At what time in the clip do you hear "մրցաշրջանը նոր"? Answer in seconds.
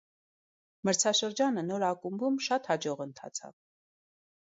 0.87-1.85